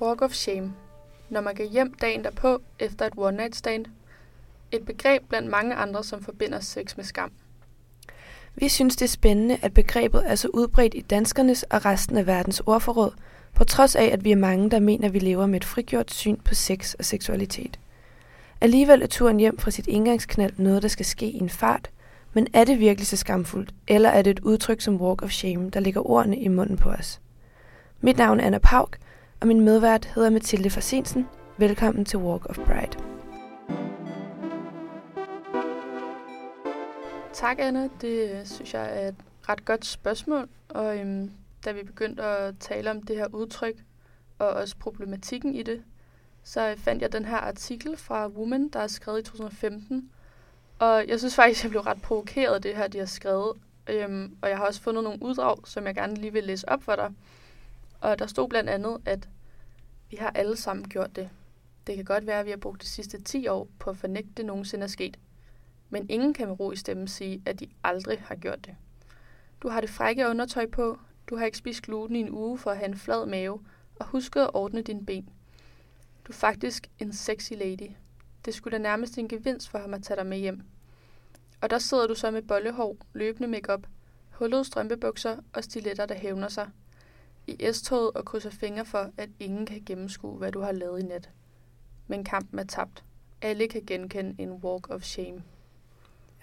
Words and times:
Walk 0.00 0.22
of 0.22 0.32
shame. 0.32 0.72
Når 1.30 1.40
man 1.40 1.54
går 1.54 1.64
hjem 1.64 1.94
dagen 1.94 2.24
derpå 2.24 2.62
efter 2.78 3.06
et 3.06 3.12
one 3.16 3.36
night 3.36 3.56
stand. 3.56 3.84
Et 4.72 4.86
begreb 4.86 5.22
blandt 5.28 5.50
mange 5.50 5.74
andre, 5.74 6.04
som 6.04 6.22
forbinder 6.22 6.60
sex 6.60 6.96
med 6.96 7.04
skam. 7.04 7.30
Vi 8.54 8.68
synes, 8.68 8.96
det 8.96 9.04
er 9.04 9.08
spændende, 9.08 9.58
at 9.62 9.74
begrebet 9.74 10.22
er 10.26 10.34
så 10.34 10.48
udbredt 10.54 10.94
i 10.94 11.00
danskernes 11.00 11.62
og 11.62 11.84
resten 11.84 12.16
af 12.16 12.26
verdens 12.26 12.62
ordforråd, 12.66 13.12
på 13.54 13.64
trods 13.64 13.96
af, 13.96 14.04
at 14.04 14.24
vi 14.24 14.32
er 14.32 14.36
mange, 14.36 14.70
der 14.70 14.80
mener, 14.80 15.08
at 15.08 15.14
vi 15.14 15.18
lever 15.18 15.46
med 15.46 15.56
et 15.56 15.64
frigjort 15.64 16.10
syn 16.10 16.36
på 16.36 16.54
sex 16.54 16.94
og 16.94 17.04
seksualitet. 17.04 17.78
Alligevel 18.60 19.02
er 19.02 19.06
turen 19.06 19.40
hjem 19.40 19.58
fra 19.58 19.70
sit 19.70 19.86
indgangsknald 19.86 20.52
noget, 20.56 20.82
der 20.82 20.88
skal 20.88 21.06
ske 21.06 21.26
i 21.26 21.38
en 21.38 21.50
fart, 21.50 21.90
men 22.32 22.46
er 22.52 22.64
det 22.64 22.78
virkelig 22.78 23.06
så 23.06 23.16
skamfuldt, 23.16 23.74
eller 23.88 24.08
er 24.08 24.22
det 24.22 24.30
et 24.30 24.40
udtryk 24.40 24.80
som 24.80 25.00
walk 25.00 25.22
of 25.22 25.30
shame, 25.30 25.70
der 25.70 25.80
ligger 25.80 26.10
ordene 26.10 26.38
i 26.38 26.48
munden 26.48 26.76
på 26.76 26.88
os? 26.88 27.20
Mit 28.00 28.16
navn 28.16 28.40
er 28.40 28.46
Anna 28.46 28.58
Pauk, 28.58 28.98
og 29.40 29.46
min 29.46 29.60
medvært 29.60 30.04
hedder 30.04 30.30
Mathilde 30.30 30.70
Farsensen. 30.70 31.28
Velkommen 31.56 32.04
til 32.04 32.18
Walk 32.18 32.46
of 32.46 32.56
Pride. 32.56 32.98
Tak, 37.32 37.58
Anna. 37.58 37.88
Det 38.00 38.30
øh, 38.30 38.46
synes 38.46 38.74
jeg 38.74 39.02
er 39.02 39.08
et 39.08 39.14
ret 39.48 39.64
godt 39.64 39.86
spørgsmål. 39.86 40.48
Og 40.68 40.98
øhm, 40.98 41.30
da 41.64 41.72
vi 41.72 41.82
begyndte 41.82 42.22
at 42.22 42.54
tale 42.60 42.90
om 42.90 43.02
det 43.02 43.16
her 43.16 43.26
udtryk, 43.34 43.74
og 44.38 44.48
også 44.48 44.76
problematikken 44.76 45.54
i 45.54 45.62
det, 45.62 45.82
så 46.42 46.68
øh, 46.70 46.76
fandt 46.76 47.02
jeg 47.02 47.12
den 47.12 47.24
her 47.24 47.36
artikel 47.36 47.96
fra 47.96 48.28
Woman, 48.28 48.68
der 48.68 48.80
er 48.80 48.86
skrevet 48.86 49.20
i 49.20 49.22
2015. 49.22 50.10
Og 50.78 51.08
jeg 51.08 51.18
synes 51.18 51.34
faktisk, 51.34 51.64
jeg 51.64 51.70
blev 51.70 51.82
ret 51.82 52.02
provokeret 52.02 52.54
af 52.54 52.62
det 52.62 52.76
her, 52.76 52.88
de 52.88 52.98
har 52.98 53.06
skrevet. 53.06 53.52
Øhm, 53.86 54.36
og 54.42 54.48
jeg 54.48 54.58
har 54.58 54.66
også 54.66 54.80
fundet 54.80 55.04
nogle 55.04 55.22
uddrag, 55.22 55.56
som 55.64 55.86
jeg 55.86 55.94
gerne 55.94 56.14
lige 56.14 56.32
vil 56.32 56.44
læse 56.44 56.68
op 56.68 56.82
for 56.82 56.96
dig. 56.96 57.12
Og 58.00 58.18
der 58.18 58.26
stod 58.26 58.48
blandt 58.48 58.70
andet, 58.70 58.98
at 59.04 59.28
vi 60.10 60.16
har 60.16 60.30
alle 60.30 60.56
sammen 60.56 60.88
gjort 60.88 61.16
det. 61.16 61.30
Det 61.86 61.96
kan 61.96 62.04
godt 62.04 62.26
være, 62.26 62.40
at 62.40 62.46
vi 62.46 62.50
har 62.50 62.56
brugt 62.56 62.82
de 62.82 62.86
sidste 62.86 63.22
10 63.22 63.48
år 63.48 63.68
på 63.78 63.90
at 63.90 63.96
fornægte, 63.96 64.30
det 64.36 64.46
nogensinde 64.46 64.84
er 64.84 64.88
sket. 64.88 65.18
Men 65.90 66.06
ingen 66.10 66.34
kan 66.34 66.48
med 66.48 66.60
ro 66.60 66.72
i 66.72 66.76
stemmen 66.76 67.08
sige, 67.08 67.42
at 67.46 67.60
de 67.60 67.68
aldrig 67.84 68.20
har 68.20 68.34
gjort 68.34 68.66
det. 68.66 68.76
Du 69.62 69.68
har 69.68 69.80
det 69.80 69.90
frække 69.90 70.28
undertøj 70.28 70.66
på, 70.66 70.98
du 71.26 71.36
har 71.36 71.46
ikke 71.46 71.58
spist 71.58 71.82
gluten 71.82 72.16
i 72.16 72.20
en 72.20 72.30
uge 72.30 72.58
for 72.58 72.70
at 72.70 72.76
have 72.76 72.88
en 72.88 72.96
flad 72.96 73.26
mave, 73.26 73.60
og 73.96 74.06
husket 74.06 74.40
at 74.40 74.50
ordne 74.54 74.82
dine 74.82 75.06
ben. 75.06 75.28
Du 76.24 76.32
er 76.32 76.36
faktisk 76.36 76.90
en 76.98 77.12
sexy 77.12 77.52
lady. 77.52 77.90
Det 78.44 78.54
skulle 78.54 78.78
da 78.78 78.82
nærmest 78.82 79.18
en 79.18 79.28
gevinst 79.28 79.68
for 79.68 79.78
ham 79.78 79.94
at 79.94 80.02
tage 80.02 80.16
dig 80.16 80.26
med 80.26 80.38
hjem. 80.38 80.62
Og 81.60 81.70
der 81.70 81.78
sidder 81.78 82.06
du 82.06 82.14
så 82.14 82.30
med 82.30 82.42
bollehår, 82.42 82.96
løbende 83.12 83.48
makeup, 83.48 83.86
hullede 84.30 84.64
strømpebukser 84.64 85.36
og 85.52 85.64
stiletter, 85.64 86.06
der 86.06 86.14
hævner 86.14 86.48
sig. 86.48 86.68
I 87.48 87.72
S-toget 87.72 88.10
og 88.14 88.24
krydser 88.24 88.50
fingre 88.50 88.84
for, 88.84 89.10
at 89.16 89.28
ingen 89.40 89.66
kan 89.66 89.82
gennemskue, 89.86 90.36
hvad 90.36 90.52
du 90.52 90.60
har 90.60 90.72
lavet 90.72 91.00
i 91.00 91.02
nat. 91.02 91.30
Men 92.06 92.24
kampen 92.24 92.58
er 92.58 92.64
tabt. 92.64 93.04
Alle 93.42 93.68
kan 93.68 93.82
genkende 93.86 94.34
en 94.38 94.52
walk 94.52 94.90
of 94.90 95.02
shame. 95.02 95.42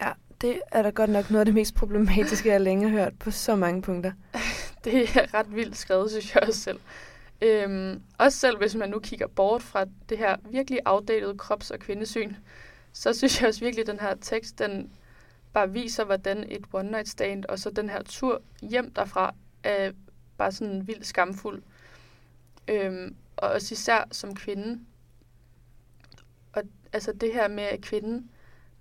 Ja, 0.01 0.11
det 0.41 0.61
er 0.71 0.81
da 0.81 0.89
godt 0.89 1.09
nok 1.09 1.29
noget 1.29 1.39
af 1.39 1.45
det 1.45 1.53
mest 1.55 1.75
problematiske, 1.75 2.49
jeg 2.49 2.61
længe 2.61 2.89
har 2.89 2.97
hørt 2.97 3.19
på 3.19 3.31
så 3.31 3.55
mange 3.55 3.81
punkter. 3.81 4.11
det 4.83 5.03
er 5.03 5.33
ret 5.33 5.55
vildt 5.55 5.77
skrevet, 5.77 6.11
synes 6.11 6.35
jeg 6.35 6.43
også 6.43 6.59
selv. 6.59 6.79
Øhm, 7.41 8.01
også 8.17 8.37
selv 8.39 8.57
hvis 8.57 8.75
man 8.75 8.89
nu 8.89 8.99
kigger 8.99 9.27
bort 9.27 9.61
fra 9.61 9.85
det 10.09 10.17
her 10.17 10.35
virkelig 10.49 10.79
afdelede 10.85 11.37
krops- 11.37 11.71
og 11.71 11.79
kvindesyn, 11.79 12.33
så 12.93 13.13
synes 13.13 13.41
jeg 13.41 13.47
også 13.47 13.59
virkelig, 13.59 13.81
at 13.81 13.87
den 13.87 13.99
her 13.99 14.15
tekst, 14.21 14.59
den 14.59 14.91
bare 15.53 15.71
viser, 15.71 16.03
hvordan 16.03 16.45
et 16.51 16.65
one 16.73 16.91
night 16.91 17.09
stand 17.09 17.45
og 17.45 17.59
så 17.59 17.69
den 17.69 17.89
her 17.89 18.03
tur 18.03 18.41
hjem 18.61 18.91
derfra 18.91 19.35
er 19.63 19.91
bare 20.37 20.51
sådan 20.51 20.87
vildt 20.87 21.05
skamfuld. 21.05 21.61
Øhm, 22.67 23.15
og 23.37 23.49
også 23.49 23.73
især 23.73 24.03
som 24.11 24.35
kvinde. 24.35 24.79
Og 26.53 26.63
altså 26.93 27.13
det 27.13 27.33
her 27.33 27.47
med, 27.47 27.63
at 27.63 27.81
kvinden 27.81 28.29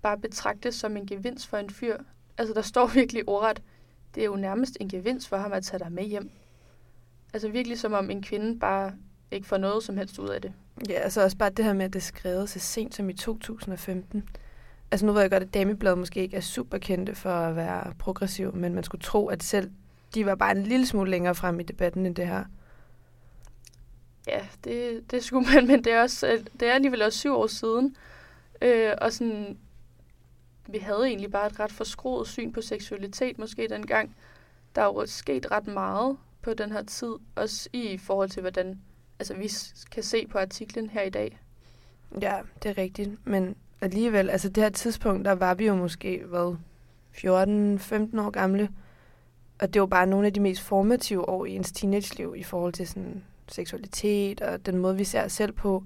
bare 0.03 0.19
betragtes 0.19 0.75
som 0.75 0.97
en 0.97 1.06
gevinst 1.06 1.47
for 1.47 1.56
en 1.56 1.71
fyr. 1.71 1.97
Altså 2.39 2.55
der 2.55 2.62
står 2.62 2.87
virkelig 3.01 3.29
ordret, 3.29 3.62
det 4.15 4.21
er 4.21 4.25
jo 4.25 4.37
nærmest 4.37 4.77
en 4.81 4.89
gevinst 4.89 5.29
for 5.29 5.37
ham 5.37 5.53
at 5.53 5.65
tage 5.65 5.79
dig 5.79 5.93
med 5.93 6.05
hjem. 6.05 6.31
Altså 7.33 7.49
virkelig 7.49 7.79
som 7.79 7.93
om 7.93 8.11
en 8.11 8.23
kvinde 8.23 8.59
bare 8.59 8.93
ikke 9.31 9.47
får 9.47 9.56
noget 9.56 9.84
som 9.84 9.97
helst 9.97 10.19
ud 10.19 10.29
af 10.29 10.43
det. 10.43 10.53
Ja, 10.89 10.95
altså 10.95 11.23
også 11.23 11.37
bare 11.37 11.50
det 11.50 11.65
her 11.65 11.73
med, 11.73 11.84
at 11.84 11.93
det 11.93 11.99
er 11.99 12.05
skrevet 12.05 12.49
så 12.49 12.59
sent 12.59 12.95
som 12.95 13.11
i 13.11 13.12
2015. 13.12 14.29
Altså 14.91 15.06
nu 15.06 15.12
ved 15.12 15.21
jeg 15.21 15.31
godt, 15.31 15.43
at 15.43 15.55
Damebladet 15.55 15.99
måske 15.99 16.21
ikke 16.21 16.37
er 16.37 16.41
super 16.41 16.79
kendte 16.79 17.15
for 17.15 17.31
at 17.31 17.56
være 17.56 17.95
progressiv, 17.99 18.55
men 18.55 18.75
man 18.75 18.84
skulle 18.84 19.03
tro, 19.03 19.27
at 19.27 19.43
selv 19.43 19.71
de 20.15 20.27
var 20.27 20.35
bare 20.35 20.51
en 20.51 20.63
lille 20.63 20.87
smule 20.87 21.11
længere 21.11 21.35
frem 21.35 21.61
i 21.61 21.63
debatten 21.63 22.07
end 22.07 22.15
det 22.15 22.27
her. 22.27 22.45
Ja, 24.29 24.47
det, 24.65 25.11
det 25.11 25.25
skulle 25.25 25.49
man, 25.55 25.67
men 25.67 25.85
det 25.85 25.93
er, 25.93 26.03
også, 26.03 26.45
det 26.61 26.69
er 26.69 26.73
alligevel 26.73 27.03
også 27.03 27.19
syv 27.19 27.35
år 27.35 27.47
siden. 27.47 27.97
Øh, 28.63 28.93
og 29.01 29.13
sådan, 29.13 29.59
vi 30.67 30.79
havde 30.79 31.07
egentlig 31.07 31.31
bare 31.31 31.47
et 31.47 31.61
ret 31.61 31.73
forskroet 31.73 32.29
syn 32.29 32.53
på 32.53 32.61
seksualitet 32.61 33.39
måske 33.39 33.69
dengang. 33.69 34.17
Der 34.75 34.83
er 34.83 34.87
jo 34.87 35.07
sket 35.07 35.51
ret 35.51 35.67
meget 35.67 36.17
på 36.43 36.55
den 36.55 36.73
her 36.73 36.83
tid, 36.83 37.15
også 37.37 37.69
i 37.73 37.99
forhold 37.99 38.29
til, 38.29 38.41
hvordan 38.41 38.81
altså, 39.19 39.35
vi 39.35 39.51
kan 39.93 40.03
se 40.03 40.27
på 40.27 40.39
artiklen 40.39 40.91
her 40.91 41.03
i 41.03 41.11
dag. 41.11 41.39
Ja, 42.21 42.41
det 42.63 42.69
er 42.69 42.79
rigtigt, 42.79 43.27
men 43.27 43.57
alligevel, 43.81 44.31
altså 44.31 44.49
det 44.49 44.63
her 44.63 44.71
tidspunkt, 44.71 45.25
der 45.25 45.33
var 45.33 45.55
vi 45.55 45.67
jo 45.67 45.75
måske, 45.75 46.23
hvad, 46.27 46.57
14-15 47.15 48.21
år 48.21 48.31
gamle, 48.31 48.69
og 49.61 49.75
det 49.75 49.81
var 49.81 49.87
bare 49.87 50.07
nogle 50.07 50.27
af 50.27 50.33
de 50.33 50.41
mest 50.41 50.63
formative 50.63 51.29
år 51.29 51.47
i 51.47 51.55
ens 51.57 51.73
teenageliv 51.73 52.35
i 52.37 52.43
forhold 52.43 52.73
til 52.73 52.89
sådan 52.89 53.25
seksualitet 53.49 54.41
og 54.41 54.67
den 54.67 54.79
måde, 54.79 54.97
vi 54.97 55.05
ser 55.05 55.25
os 55.25 55.33
selv 55.33 55.53
på. 55.53 55.85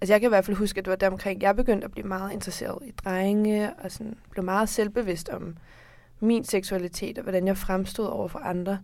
Altså 0.00 0.12
jeg 0.12 0.20
kan 0.20 0.28
i 0.28 0.34
hvert 0.34 0.44
fald 0.44 0.56
huske, 0.56 0.78
at 0.78 0.84
det 0.84 0.90
var 0.90 0.96
deromkring, 0.96 1.42
jeg 1.42 1.56
begyndte 1.56 1.84
at 1.84 1.90
blive 1.90 2.06
meget 2.06 2.32
interesseret 2.32 2.78
i 2.86 2.90
drenge, 2.90 3.74
og 3.74 3.92
sådan 3.92 4.16
blev 4.30 4.44
meget 4.44 4.68
selvbevidst 4.68 5.28
om 5.28 5.56
min 6.20 6.44
seksualitet, 6.44 7.18
og 7.18 7.22
hvordan 7.22 7.46
jeg 7.46 7.56
fremstod 7.56 8.06
over 8.06 8.28
for 8.28 8.38
andre. 8.38 8.78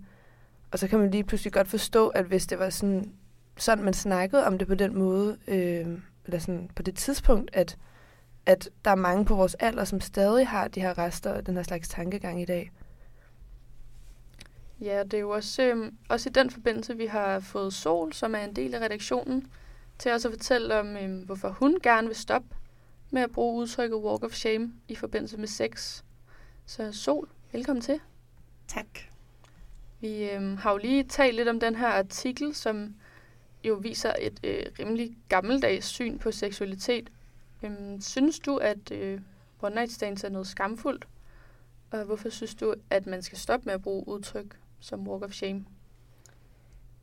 Og 0.71 0.79
så 0.79 0.89
kan 0.89 0.99
man 0.99 1.11
lige 1.11 1.25
pludselig 1.25 1.53
godt 1.53 1.69
forstå, 1.69 2.09
at 2.09 2.25
hvis 2.25 2.47
det 2.47 2.59
var 2.59 2.71
sådan, 2.71 3.13
sådan 3.57 3.85
man 3.85 3.95
snakkede 3.95 4.47
om 4.47 4.59
det 4.59 4.69
på 4.69 4.75
den 4.75 4.99
måde, 4.99 5.37
øh, 5.49 5.87
eller 6.25 6.39
sådan 6.39 6.71
på 6.77 6.83
det 6.83 6.95
tidspunkt, 6.97 7.51
at, 7.53 7.79
at 8.47 8.71
der 8.85 8.91
er 8.91 8.95
mange 8.95 9.25
på 9.25 9.35
vores 9.35 9.55
alder, 9.55 9.85
som 9.85 10.01
stadig 10.01 10.49
har 10.49 10.69
de 10.69 10.81
her 10.81 10.99
rester 10.99 11.33
og 11.33 11.47
den 11.47 11.55
her 11.55 11.63
slags 11.63 11.89
tankegang 11.89 12.43
i 12.43 12.45
dag. 12.45 12.71
Ja, 14.81 15.03
det 15.03 15.15
er 15.15 15.21
jo 15.21 15.31
også, 15.31 15.63
øh, 15.63 15.93
også 16.09 16.29
i 16.29 16.33
den 16.33 16.51
forbindelse, 16.51 16.97
vi 16.97 17.07
har 17.07 17.41
fået 17.41 17.73
Sol, 17.73 18.13
som 18.13 18.35
er 18.35 18.39
en 18.39 18.57
del 18.57 18.75
af 18.75 18.81
redaktionen, 18.81 19.47
til 19.99 20.13
også 20.13 20.29
at 20.29 20.35
fortælle 20.35 20.81
om, 20.81 20.97
øh, 20.97 21.25
hvorfor 21.25 21.49
hun 21.49 21.79
gerne 21.83 22.07
vil 22.07 22.17
stoppe 22.17 22.49
med 23.11 23.23
at 23.23 23.31
bruge 23.31 23.63
udtrykket 23.63 23.99
walk 23.99 24.25
of 24.25 24.33
shame 24.33 24.73
i 24.89 24.95
forbindelse 24.95 25.37
med 25.37 25.49
sex. 25.49 26.03
Så 26.67 26.93
Sol, 26.93 27.29
velkommen 27.53 27.83
til. 27.83 28.01
Tak. 28.69 28.87
Vi 30.01 30.31
øh, 30.31 30.59
har 30.59 30.73
jo 30.73 30.77
lige 30.77 31.05
talt 31.05 31.37
lidt 31.37 31.49
om 31.49 31.61
den 31.61 31.75
her 31.75 31.89
artikel, 31.89 32.55
som 32.55 32.95
jo 33.65 33.75
viser 33.75 34.13
et 34.21 34.41
øh, 34.45 34.63
rimelig 34.79 35.17
gammeldags 35.29 35.87
syn 35.87 36.19
på 36.19 36.31
seksualitet. 36.31 37.11
Øh, 37.63 38.01
synes 38.01 38.39
du, 38.39 38.57
at 38.57 38.91
øh, 38.91 39.21
one 39.63 39.75
night 39.75 39.93
stands 39.93 40.25
er 40.25 40.29
noget 40.29 40.47
skamfuldt? 40.47 41.09
Og 41.91 42.05
hvorfor 42.05 42.29
synes 42.29 42.55
du, 42.55 42.75
at 42.91 43.07
man 43.07 43.23
skal 43.23 43.39
stoppe 43.39 43.67
med 43.67 43.75
at 43.75 43.83
bruge 43.83 44.09
udtryk 44.09 44.57
som 44.81 45.09
walk 45.09 45.23
of 45.23 45.33
shame? 45.33 45.65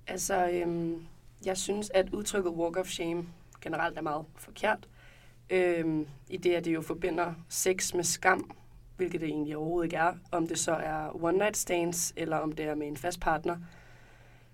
Altså, 0.08 0.50
øhm, 0.50 1.06
jeg 1.46 1.58
synes, 1.58 1.92
at 1.94 2.10
udtrykket 2.14 2.52
walk 2.52 2.78
of 2.78 2.88
shame 2.88 3.28
generelt 3.62 3.98
er 3.98 4.02
meget 4.02 4.26
forkert. 4.36 4.88
Øhm, 5.50 6.08
I 6.30 6.38
det, 6.38 6.54
at 6.54 6.66
det 6.66 6.74
jo 6.74 6.82
forbinder 6.82 7.34
sex 7.50 7.94
med 7.94 8.04
skam, 8.04 8.52
hvilket 8.98 9.22
det 9.22 9.30
egentlig 9.30 9.58
overhovedet 9.58 9.86
ikke 9.86 9.96
er. 9.96 10.14
Om 10.32 10.48
det 10.48 10.60
så 10.60 10.72
er 10.72 11.24
one 11.24 11.38
night 11.38 11.58
stands, 11.58 12.14
eller 12.16 12.38
om 12.38 12.52
det 12.52 12.66
er 12.66 12.76
med 12.76 12.88
en 12.88 12.98
fast 12.98 13.20
partner. 13.20 13.58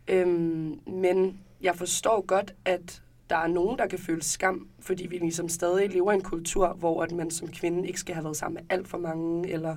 Øhm, 0.08 0.80
men 0.88 1.40
jeg 1.62 1.76
forstår 1.76 2.22
godt, 2.26 2.56
at 2.66 3.02
der 3.30 3.36
er 3.36 3.48
nogen, 3.48 3.78
der 3.78 3.88
kan 3.88 4.00
føle 4.00 4.24
skam, 4.24 4.68
fordi 4.80 5.08
vi 5.08 5.18
ligesom 5.18 5.50
stadig 5.50 5.90
lever 5.90 6.12
i 6.12 6.16
en 6.16 6.22
kultur, 6.22 6.68
hvor 6.74 7.04
at 7.04 7.12
man 7.12 7.32
som 7.32 7.48
kvinde 7.48 7.88
ikke 7.88 8.00
skal 8.00 8.16
have 8.16 8.24
været 8.24 8.38
sammen 8.38 8.54
med 8.54 8.78
alt 8.78 8.88
for 8.88 8.98
mange, 8.98 9.50
eller 9.50 9.76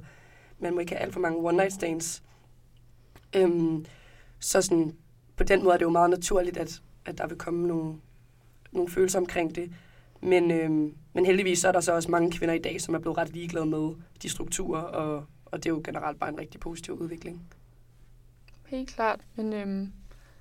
man 0.58 0.75
må 0.75 0.81
ikke 0.81 0.93
have 0.93 1.02
alt 1.02 1.12
for 1.12 1.20
mange 1.20 1.38
one 1.38 1.56
night 1.56 1.72
stands. 1.72 2.22
Øhm, 3.34 3.87
så 4.40 4.62
sådan, 4.62 4.96
på 5.37 5.44
den 5.44 5.64
måde 5.64 5.75
er 5.75 5.78
det 5.78 5.84
jo 5.84 5.90
meget 5.90 6.11
naturligt, 6.11 6.56
at, 6.56 6.82
at 7.05 7.19
der 7.19 7.26
vil 7.26 7.38
komme 7.38 7.69
nogle, 7.69 7.94
nogle 8.73 8.90
følelser 8.90 9.19
omkring 9.19 9.55
det. 9.55 9.73
Men, 10.20 10.50
øhm, 10.50 10.94
men 11.12 11.26
heldigvis 11.26 11.58
så 11.58 11.69
er 11.69 11.73
der 11.73 11.81
så 11.81 11.93
også 11.93 12.11
mange 12.11 12.32
kvinder 12.32 12.55
i 12.55 12.58
dag, 12.58 12.81
som 12.81 12.94
er 12.94 12.99
blevet 12.99 13.19
ret 13.19 13.32
ligeglade 13.32 13.67
med 13.67 13.94
de 14.23 14.28
strukturer, 14.28 14.81
og, 14.82 15.26
og 15.44 15.58
det 15.58 15.67
er 15.67 15.75
jo 15.75 15.82
generelt 15.84 16.19
bare 16.19 16.31
en 16.31 16.38
rigtig 16.38 16.61
positiv 16.61 16.94
udvikling. 16.94 17.43
Helt 18.67 18.88
klart. 18.88 19.20
Men 19.34 19.52
øhm, 19.52 19.93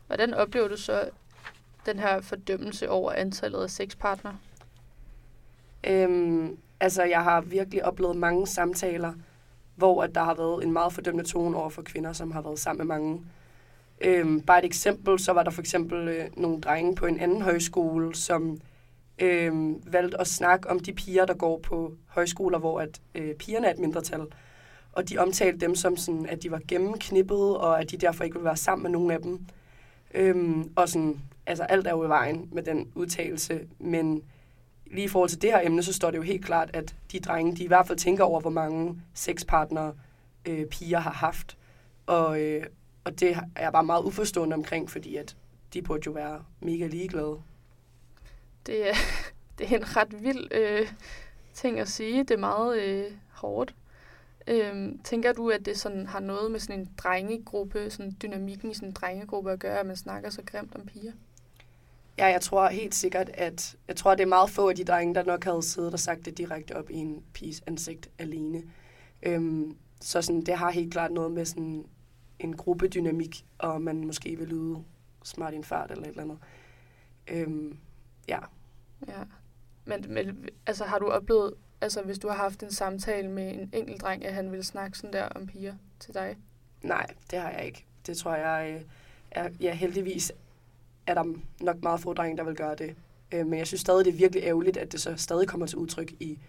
hvordan 0.07 0.33
oplever 0.33 0.67
du 0.67 0.77
så 0.77 1.09
den 1.85 1.99
her 1.99 2.21
fordømmelse 2.21 2.89
over 2.89 3.11
antallet 3.11 3.63
af 3.63 3.69
sexpartnere? 3.69 4.37
Øhm, 5.83 6.57
altså, 6.79 7.03
jeg 7.03 7.23
har 7.23 7.41
virkelig 7.41 7.85
oplevet 7.85 8.15
mange 8.15 8.47
samtaler, 8.47 9.13
hvor 9.75 10.03
at 10.03 10.15
der 10.15 10.23
har 10.23 10.33
været 10.35 10.63
en 10.63 10.71
meget 10.71 10.93
fordømmende 10.93 11.29
tone 11.29 11.57
over 11.57 11.69
for 11.69 11.81
kvinder, 11.81 12.13
som 12.13 12.31
har 12.31 12.41
været 12.41 12.59
sammen 12.59 12.87
med 12.87 12.95
mange. 12.95 13.21
Øhm, 14.01 14.41
bare 14.41 14.59
et 14.59 14.65
eksempel, 14.65 15.19
så 15.19 15.31
var 15.31 15.43
der 15.43 15.51
for 15.51 15.61
eksempel 15.61 16.07
øh, 16.07 16.25
nogle 16.37 16.61
drenge 16.61 16.95
på 16.95 17.05
en 17.05 17.19
anden 17.19 17.41
højskole, 17.41 18.15
som 18.15 18.57
øh, 19.19 19.53
valgte 19.93 20.21
at 20.21 20.27
snakke 20.27 20.69
om 20.69 20.79
de 20.79 20.93
piger, 20.93 21.25
der 21.25 21.33
går 21.33 21.59
på 21.59 21.93
højskoler, 22.07 22.59
hvor 22.59 22.79
at 22.79 23.01
øh, 23.15 23.35
pigerne 23.35 23.67
er 23.67 23.71
et 23.71 23.79
mindretal. 23.79 24.25
Og 24.91 25.09
de 25.09 25.17
omtalte 25.17 25.59
dem 25.59 25.75
som 25.75 25.97
sådan, 25.97 26.25
at 26.25 26.43
de 26.43 26.51
var 26.51 26.61
gennemknippet, 26.67 27.57
og 27.57 27.81
at 27.81 27.91
de 27.91 27.97
derfor 27.97 28.23
ikke 28.23 28.33
ville 28.33 28.45
være 28.45 28.57
sammen 28.57 28.83
med 28.83 28.91
nogen 28.91 29.11
af 29.11 29.21
dem. 29.21 29.39
Øhm, 30.13 30.71
og 30.75 30.89
sådan, 30.89 31.19
altså 31.45 31.63
alt 31.63 31.87
er 31.87 31.91
jo 31.91 32.05
i 32.05 32.09
vejen 32.09 32.49
med 32.51 32.63
den 32.63 32.91
udtalelse, 32.95 33.61
men 33.79 34.23
lige 34.91 35.05
i 35.05 35.07
forhold 35.07 35.29
til 35.29 35.41
det 35.41 35.51
her 35.51 35.61
emne, 35.63 35.83
så 35.83 35.93
står 35.93 36.11
det 36.11 36.17
jo 36.17 36.23
helt 36.23 36.45
klart, 36.45 36.69
at 36.73 36.95
de 37.11 37.19
drenge, 37.19 37.55
de 37.55 37.63
i 37.63 37.67
hvert 37.67 37.87
fald 37.87 37.97
tænker 37.97 38.23
over, 38.23 38.39
hvor 38.39 38.49
mange 38.49 39.01
sexpartnere 39.13 39.93
øh, 40.45 40.65
piger 40.65 40.99
har 40.99 41.11
haft. 41.11 41.57
Og, 42.05 42.41
øh, 42.41 42.65
og 43.03 43.19
det 43.19 43.37
er 43.55 43.61
jeg 43.61 43.71
bare 43.71 43.83
meget 43.83 44.03
uforstående 44.03 44.53
omkring, 44.53 44.89
fordi 44.89 45.15
at 45.15 45.35
de 45.73 45.81
burde 45.81 46.03
jo 46.05 46.11
være 46.11 46.43
mega 46.59 46.87
ligeglade. 46.87 47.41
Det 48.65 48.89
er, 48.89 48.93
det 49.57 49.71
er 49.71 49.77
en 49.77 49.97
ret 49.97 50.23
vild 50.23 50.47
øh, 50.51 50.87
ting 51.53 51.79
at 51.79 51.87
sige. 51.87 52.23
Det 52.23 52.31
er 52.31 52.37
meget 52.37 52.81
øh, 52.81 53.11
hårdt. 53.31 53.75
Øhm, 54.47 54.99
tænker 55.03 55.33
du, 55.33 55.49
at 55.49 55.65
det 55.65 55.77
sådan 55.77 56.07
har 56.07 56.19
noget 56.19 56.51
med 56.51 56.59
sådan 56.59 56.79
en 56.79 56.89
drengegruppe, 56.97 57.89
sådan 57.89 58.17
dynamikken 58.21 58.71
i 58.71 58.73
sådan 58.73 58.89
en 58.89 58.93
drengegruppe 58.93 59.51
at 59.51 59.59
gøre, 59.59 59.79
at 59.79 59.85
man 59.85 59.95
snakker 59.95 60.29
så 60.29 60.41
grimt 60.45 60.75
om 60.75 60.85
piger? 60.85 61.11
Ja, 62.17 62.25
jeg 62.25 62.41
tror 62.41 62.67
helt 62.67 62.95
sikkert, 62.95 63.29
at 63.33 63.75
jeg 63.87 63.95
tror, 63.95 64.15
det 64.15 64.23
er 64.23 64.27
meget 64.27 64.49
få 64.49 64.69
af 64.69 64.75
de 64.75 64.83
drenge, 64.83 65.15
der 65.15 65.23
nok 65.23 65.43
havde 65.43 65.63
siddet 65.63 65.93
og 65.93 65.99
sagt 65.99 66.25
det 66.25 66.37
direkte 66.37 66.75
op 66.75 66.89
i 66.89 66.95
en 66.95 67.23
piges 67.33 67.63
ansigt 67.67 68.09
alene. 68.19 68.63
Øhm, 69.23 69.77
så 70.01 70.21
sådan, 70.21 70.41
det 70.41 70.57
har 70.57 70.71
helt 70.71 70.91
klart 70.91 71.11
noget 71.11 71.31
med 71.31 71.45
sådan 71.45 71.85
en 72.39 72.55
gruppedynamik, 72.55 73.45
og 73.57 73.81
man 73.81 74.05
måske 74.05 74.35
vil 74.35 74.47
lyde 74.47 74.83
smart 75.23 75.53
i 75.53 75.57
en 75.57 75.63
fart 75.63 75.91
eller 75.91 76.03
et 76.03 76.09
eller 76.09 76.23
andet. 76.23 76.37
Øhm, 77.27 77.77
ja. 78.27 78.39
Ja. 79.07 79.23
Men, 79.85 80.05
men 80.09 80.49
altså, 80.65 80.85
har 80.85 80.99
du 80.99 81.07
oplevet, 81.07 81.53
altså 81.81 82.01
hvis 82.01 82.19
du 82.19 82.27
har 82.27 82.35
haft 82.35 82.63
en 82.63 82.71
samtale 82.71 83.29
med 83.29 83.53
en 83.53 83.69
enkelt 83.73 84.01
dreng, 84.01 84.25
at 84.25 84.33
han 84.33 84.51
ville 84.51 84.63
snakke 84.63 84.97
sådan 84.97 85.13
der 85.13 85.23
om 85.23 85.47
piger 85.47 85.73
til 85.99 86.13
dig? 86.13 86.37
Nej, 86.81 87.05
det 87.31 87.39
har 87.39 87.49
jeg 87.49 87.65
ikke. 87.65 87.85
Det 88.05 88.17
tror 88.17 88.35
jeg, 88.35 88.75
øh, 88.75 88.81
er, 89.31 89.49
ja, 89.59 89.73
heldigvis 89.73 90.31
er 91.07 91.13
der 91.13 91.23
nok 91.61 91.83
meget 91.83 91.99
få 91.99 92.13
drenge, 92.13 92.37
der 92.37 92.43
vil 92.43 92.55
gøre 92.55 92.75
det. 92.75 92.95
Øh, 93.31 93.47
men 93.47 93.59
jeg 93.59 93.67
synes 93.67 93.81
stadig, 93.81 94.05
det 94.05 94.13
er 94.13 94.17
virkelig 94.17 94.43
ærgerligt, 94.43 94.77
at 94.77 94.91
det 94.91 95.01
så 95.01 95.15
stadig 95.17 95.47
kommer 95.47 95.65
til 95.67 95.77
udtryk 95.77 96.11
i 96.11 96.39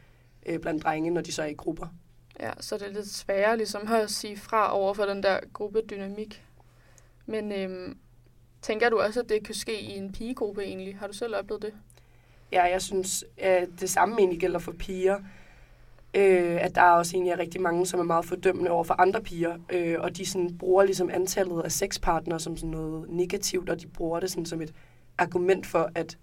øh, 0.47 0.58
blandt 0.58 0.85
drenge, 0.85 1.11
når 1.11 1.20
de 1.20 1.32
så 1.32 1.43
er 1.43 1.47
i 1.47 1.55
grupper. 1.55 1.87
Ja, 2.41 2.50
så 2.61 2.79
det 2.79 2.87
er 2.87 2.93
lidt 2.93 3.08
sværere 3.08 3.56
ligesom 3.56 3.93
at 3.93 4.11
sige 4.11 4.37
fra 4.37 4.76
over 4.79 4.94
for 4.94 5.05
den 5.05 5.23
der 5.23 5.41
gruppedynamik. 5.53 6.44
Men 7.26 7.53
øhm, 7.53 7.99
tænker 8.62 8.88
du 8.88 9.00
også, 9.00 9.20
at 9.20 9.29
det 9.29 9.44
kan 9.44 9.55
ske 9.55 9.81
i 9.81 9.97
en 9.97 10.12
pigegruppe 10.12 10.62
egentlig? 10.62 10.97
Har 10.97 11.06
du 11.06 11.12
selv 11.12 11.37
oplevet 11.37 11.62
det? 11.62 11.75
Ja, 12.53 12.62
jeg 12.62 12.82
synes, 12.82 13.25
at 13.38 13.69
det 13.81 13.91
samme 13.91 14.19
egentlig 14.19 14.41
gælder 14.41 14.58
for 14.58 14.73
piger. 14.73 15.19
Øh, 16.14 16.64
at 16.64 16.75
der 16.75 16.81
er 16.81 16.91
også 16.91 17.17
egentlig 17.17 17.38
rigtig 17.38 17.61
mange, 17.61 17.87
som 17.87 18.00
er 18.00 18.05
meget 18.05 18.25
fordømmende 18.25 18.70
over 18.70 18.85
for 18.85 18.94
andre 18.94 19.20
piger. 19.23 19.58
Øh, 19.73 19.97
og 20.00 20.17
de 20.17 20.26
sådan, 20.26 20.58
bruger 20.58 20.85
ligesom 20.85 21.11
antallet 21.11 21.62
af 21.62 21.73
sexpartnere 21.73 22.41
som 22.41 22.56
sådan 22.56 22.70
noget 22.70 23.11
negativt, 23.11 23.69
og 23.70 23.81
de 23.81 23.87
bruger 23.87 24.20
det 24.20 24.31
sådan 24.31 24.47
som 24.47 24.62
et 24.62 24.75
argument 25.19 25.67
for, 25.67 25.91
at, 25.94 26.19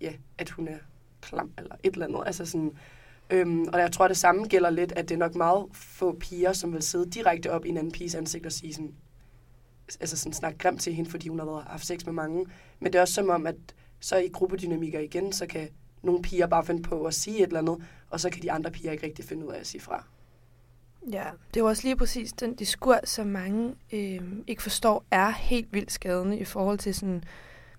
ja, 0.00 0.12
at 0.38 0.50
hun 0.50 0.68
er 0.68 0.78
klam 1.20 1.52
eller 1.58 1.74
et 1.82 1.92
eller 1.92 2.06
andet. 2.06 2.22
Altså 2.26 2.46
sådan, 2.46 2.72
øhm, 3.30 3.68
og 3.72 3.80
jeg 3.80 3.92
tror, 3.92 4.08
det 4.08 4.16
samme 4.16 4.46
gælder 4.46 4.70
lidt, 4.70 4.92
at 4.92 5.08
det 5.08 5.14
er 5.14 5.18
nok 5.18 5.34
meget 5.34 5.66
få 5.72 6.16
piger, 6.20 6.52
som 6.52 6.72
vil 6.72 6.82
sidde 6.82 7.10
direkte 7.10 7.52
op 7.52 7.64
i 7.64 7.68
en 7.68 7.76
anden 7.76 7.92
piges 7.92 8.14
ansigt 8.14 8.46
og 8.46 8.52
sige 8.52 8.74
sådan, 8.74 8.94
altså 10.00 10.16
sådan 10.16 10.32
snakke 10.32 10.58
grimt 10.58 10.80
til 10.80 10.94
hende, 10.94 11.10
fordi 11.10 11.28
hun 11.28 11.38
har 11.38 11.46
været, 11.46 11.64
haft 11.64 11.86
sex 11.86 12.04
med 12.04 12.12
mange. 12.12 12.46
Men 12.80 12.92
det 12.92 12.98
er 12.98 13.02
også 13.02 13.14
som 13.14 13.30
om, 13.30 13.46
at 13.46 13.56
så 14.00 14.16
i 14.16 14.28
gruppedynamikker 14.28 15.00
igen, 15.00 15.32
så 15.32 15.46
kan 15.46 15.68
nogle 16.02 16.22
piger 16.22 16.46
bare 16.46 16.64
finde 16.64 16.82
på 16.82 17.04
at 17.04 17.14
sige 17.14 17.38
et 17.38 17.46
eller 17.46 17.58
andet, 17.58 17.78
og 18.10 18.20
så 18.20 18.30
kan 18.30 18.42
de 18.42 18.52
andre 18.52 18.70
piger 18.70 18.92
ikke 18.92 19.06
rigtig 19.06 19.24
finde 19.24 19.46
ud 19.46 19.52
af 19.52 19.60
at 19.60 19.66
sige 19.66 19.80
fra. 19.80 20.04
Ja, 21.10 21.24
det 21.54 21.60
er 21.60 21.64
også 21.64 21.82
lige 21.84 21.96
præcis 21.96 22.32
den 22.32 22.54
diskurs, 22.54 23.08
som 23.08 23.26
mange 23.26 23.74
øh, 23.92 24.20
ikke 24.46 24.62
forstår, 24.62 25.04
er 25.10 25.30
helt 25.30 25.72
vildt 25.72 25.92
skadende 25.92 26.38
i 26.38 26.44
forhold 26.44 26.78
til 26.78 26.94
sådan, 26.94 27.24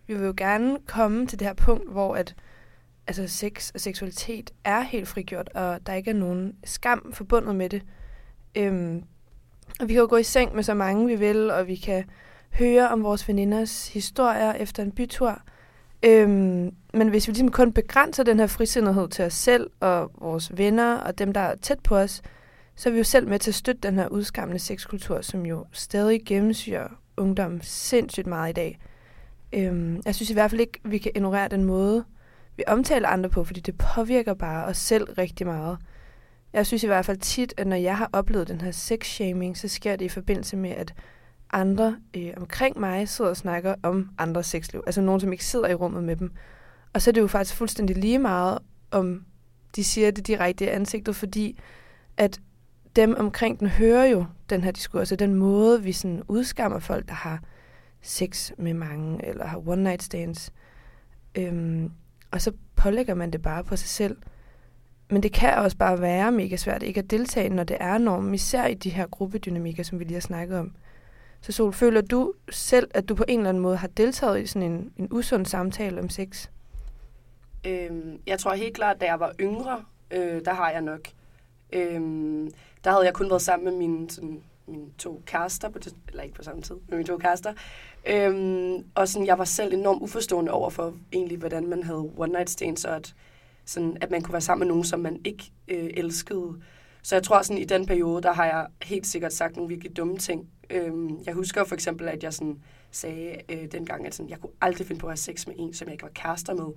vi 0.08 0.14
vil 0.14 0.26
jo 0.26 0.34
gerne 0.38 0.80
komme 0.88 1.28
til 1.28 1.40
det 1.40 1.48
her 1.48 1.54
punkt, 1.54 1.92
hvor 1.92 2.16
at 2.16 2.36
altså 3.08 3.28
sex 3.28 3.72
og 3.74 3.80
seksualitet 3.80 4.52
er 4.64 4.82
helt 4.82 5.08
frigjort, 5.08 5.50
og 5.50 5.88
der 5.88 5.94
ikke 5.94 6.12
er 6.12 6.16
nogen 6.16 6.56
skam 6.64 7.12
forbundet 7.14 7.56
med 7.56 7.70
det. 7.70 7.82
Øhm, 8.56 9.04
og 9.80 9.88
vi 9.88 9.94
kan 9.94 10.02
jo 10.02 10.08
gå 10.10 10.18
i 10.18 10.24
seng 10.24 10.56
med 10.56 10.64
så 10.64 10.74
mange 10.74 11.08
vi 11.08 11.16
vil, 11.16 11.52
og 11.52 11.68
vi 11.68 11.76
kan 11.76 12.06
høre 12.52 12.90
om 12.90 13.04
vores 13.04 13.28
veninders 13.28 13.88
historier 13.88 14.54
efter 14.54 14.84
en 14.84 14.92
bytur. 14.92 15.42
Øhm, 16.06 16.74
men 16.94 17.08
hvis 17.08 17.28
vi 17.28 17.32
ligesom 17.32 17.52
kun 17.52 17.74
begrænser 17.74 18.24
den 18.24 18.40
her 18.40 18.48
frisindighed 18.48 19.10
til 19.10 19.26
os 19.26 19.34
selv 19.34 19.70
og 19.80 20.12
vores 20.22 20.58
venner 20.58 20.96
og 20.96 21.20
dem, 21.20 21.34
der 21.34 21.40
er 21.40 21.56
tæt 21.56 21.80
på 21.80 21.98
os, 21.98 22.22
så 22.76 22.90
er 22.90 22.92
vi 22.92 22.98
jo 22.98 23.04
selv 23.04 23.28
med 23.28 23.40
til 23.40 23.52
at 23.52 23.56
støtte 23.56 23.82
den 23.82 23.96
her 23.96 24.08
udskammende 24.08 24.60
sexkultur, 24.60 25.22
som 25.22 25.46
jo 25.46 25.66
stadig 25.72 26.22
gennemsyrer 26.26 26.88
ungdom 27.18 27.62
sindssygt 27.62 28.28
meget 28.28 28.50
i 28.50 28.54
dag. 28.54 28.80
Øhm, 29.54 30.02
jeg 30.06 30.16
synes 30.16 30.30
i 30.30 30.34
hvert 30.34 30.50
fald 30.50 30.62
ikke, 30.62 30.80
vi 30.84 30.98
kan 30.98 31.12
ignorere 31.16 31.48
den 31.48 31.64
måde, 31.64 32.04
vi 32.58 32.64
omtaler 32.68 33.08
andre 33.08 33.30
på, 33.30 33.44
fordi 33.44 33.60
det 33.60 33.78
påvirker 33.96 34.34
bare 34.34 34.66
os 34.66 34.78
selv 34.78 35.04
rigtig 35.18 35.48
meget. 35.48 35.78
Jeg 36.54 36.66
synes 36.66 36.84
i 36.84 36.88
hvert 36.88 37.06
fald 37.06 37.18
tit, 37.18 37.54
at 37.58 37.68
når 37.68 37.76
jeg 37.76 37.98
har 37.98 38.10
oplevet 38.14 38.48
den 38.48 38.62
her 38.62 38.72
sex-shaming, 38.72 39.58
så 39.58 39.68
sker 39.68 39.96
det 39.96 40.06
i 40.06 40.10
forbindelse 40.10 40.58
med, 40.58 40.70
at 40.70 40.94
andre 41.54 41.98
øh, 42.14 42.34
omkring 42.38 42.80
mig 42.80 43.10
sidder 43.10 43.30
og 43.32 43.38
snakker 43.38 43.76
om 43.84 44.10
andres 44.18 44.46
sexliv. 44.46 44.84
Altså 44.86 45.02
nogen, 45.02 45.22
som 45.22 45.32
ikke 45.32 45.46
sidder 45.46 45.68
i 45.68 45.74
rummet 45.74 46.04
med 46.04 46.16
dem. 46.16 46.32
Og 46.94 47.02
så 47.02 47.10
er 47.10 47.12
det 47.12 47.22
jo 47.22 47.28
faktisk 47.28 47.56
fuldstændig 47.56 47.98
lige 47.98 48.20
meget, 48.20 48.60
om 48.92 49.26
de 49.76 49.84
siger 49.84 50.12
det 50.12 50.28
direkte 50.28 50.66
i 50.66 50.68
ansigtet, 50.68 51.16
fordi 51.16 51.60
at 52.18 52.40
dem 52.96 53.16
omkring 53.18 53.60
den 53.60 53.68
hører 53.68 54.06
jo 54.06 54.26
den 54.50 54.64
her 54.64 54.72
diskurs, 54.72 55.00
altså 55.00 55.16
den 55.16 55.36
måde, 55.36 55.84
vi 55.84 55.92
sådan 55.92 56.24
udskammer 56.28 56.80
folk, 56.80 57.08
der 57.08 57.14
har 57.14 57.40
sex 58.02 58.52
med 58.58 58.74
mange, 58.74 59.26
eller 59.28 59.46
har 59.46 59.68
one 59.68 59.84
night 59.84 60.04
stands. 60.04 60.52
Øhm, 61.36 61.92
og 62.32 62.42
så 62.42 62.52
pålægger 62.76 63.14
man 63.14 63.32
det 63.32 63.42
bare 63.42 63.64
på 63.64 63.76
sig 63.76 63.90
selv. 63.90 64.18
Men 65.10 65.24
det 65.24 65.34
kan 65.34 65.54
også 65.54 65.78
bare 65.78 66.02
være 66.02 66.32
mega 66.32 66.56
svært 66.56 66.84
ikke 66.84 67.00
at 67.00 67.12
deltage, 67.12 67.50
når 67.50 67.64
det 67.64 67.78
er 67.80 67.98
normen, 67.98 68.34
især 68.34 68.66
i 68.66 68.74
de 68.74 68.90
her 68.90 69.08
gruppedynamikker, 69.08 69.84
som 69.84 70.00
vi 70.00 70.04
lige 70.04 70.14
har 70.14 70.22
snakket 70.22 70.60
om. 70.60 70.76
Så 71.44 71.52
Sol, 71.52 71.74
føler 71.74 72.02
du 72.02 72.34
selv, 72.50 72.92
at 72.94 73.10
du 73.10 73.16
på 73.16 73.24
en 73.28 73.40
eller 73.40 73.50
anden 73.50 73.64
måde 73.64 73.78
har 73.78 73.88
deltaget 73.88 74.42
i 74.42 74.48
sådan 74.48 74.72
en, 74.72 74.94
en 74.98 75.08
usund 75.12 75.46
samtale 75.46 76.02
om 76.02 76.10
sex? 76.10 76.48
Øhm, 77.66 78.20
jeg 78.28 78.40
tror 78.40 78.54
helt 78.54 78.76
klart, 78.76 79.02
da 79.02 79.06
jeg 79.06 79.20
var 79.20 79.34
yngre, 79.40 79.84
øh, 80.12 80.46
der 80.46 80.54
har 80.54 80.72
jeg 80.72 80.82
nok. 80.82 81.00
Øhm, 81.74 82.52
der 82.84 82.92
havde 82.92 83.06
jeg 83.06 83.14
kun 83.14 83.30
været 83.30 83.42
sammen 83.42 83.66
med 83.66 83.88
mine, 83.88 84.10
sådan, 84.10 84.42
mine 84.68 84.86
to 84.98 85.22
kærester, 85.26 85.70
på 85.70 85.80
det, 85.80 85.96
eller 86.10 86.24
ikke 86.24 86.36
på 86.36 86.44
samme 86.44 86.62
tid, 86.62 86.76
med 86.88 86.98
mine 86.98 87.08
to 87.08 87.18
kærester. 87.18 87.54
Øhm, 88.06 88.86
og 88.96 89.08
sådan, 89.08 89.28
jeg 89.28 89.38
var 89.38 89.46
selv 89.46 89.74
enormt 89.74 90.02
uforstående 90.02 90.52
over 90.52 90.70
for 90.70 90.94
egentlig, 91.14 91.38
hvordan 91.38 91.68
man 91.68 91.84
havde 91.84 92.12
one 92.18 92.32
night 92.32 92.50
stands, 92.50 92.86
og 92.86 92.96
at, 92.96 93.16
sådan, 93.66 93.98
at 94.02 94.12
man 94.12 94.22
kunne 94.22 94.34
være 94.34 94.42
sammen 94.42 94.68
med 94.68 94.74
nogen, 94.74 94.84
som 94.84 95.00
man 95.00 95.22
ikke 95.26 95.52
øh, 95.68 95.90
elskede. 95.94 96.56
Så 97.04 97.16
jeg 97.16 97.24
tror 97.24 97.42
sådan, 97.42 97.62
i 97.62 97.66
den 97.66 97.86
periode, 97.86 98.22
der 98.22 98.34
har 98.34 98.46
jeg 98.46 98.68
helt 98.82 99.08
sikkert 99.08 99.34
sagt 99.34 99.56
nogle 99.56 99.70
virkelig 99.70 99.98
dumme 99.98 100.18
ting. 100.18 100.50
Øhm, 100.70 101.24
jeg 101.26 101.34
husker 101.34 101.64
for 101.64 101.76
eksempel, 101.76 102.08
at 102.08 102.24
jeg 102.24 102.34
sådan 102.34 102.64
sagde 102.92 103.36
øh, 103.50 103.72
dengang, 103.72 104.08
at 104.08 104.16
sådan, 104.16 104.30
jeg 104.30 104.40
kunne 104.40 104.52
aldrig 104.62 104.88
finde 104.88 105.00
på 105.00 105.08
at 105.08 105.12
have 105.12 105.18
sex 105.18 105.48
med 105.48 105.56
en, 105.58 105.74
som 105.74 105.88
jeg 105.88 105.94
ikke 105.94 106.04
var 106.04 106.10
kærester 106.10 106.54
med. 106.54 106.74